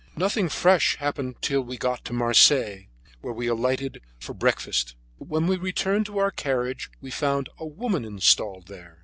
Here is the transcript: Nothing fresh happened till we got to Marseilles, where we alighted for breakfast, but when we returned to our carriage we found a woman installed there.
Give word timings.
Nothing 0.15 0.49
fresh 0.49 0.95
happened 0.97 1.35
till 1.43 1.61
we 1.61 1.77
got 1.77 2.03
to 2.05 2.11
Marseilles, 2.13 2.87
where 3.21 3.35
we 3.35 3.45
alighted 3.45 4.01
for 4.17 4.33
breakfast, 4.33 4.95
but 5.19 5.27
when 5.27 5.45
we 5.45 5.57
returned 5.57 6.07
to 6.07 6.17
our 6.17 6.31
carriage 6.31 6.89
we 7.01 7.11
found 7.11 7.49
a 7.59 7.67
woman 7.67 8.03
installed 8.03 8.65
there. 8.65 8.99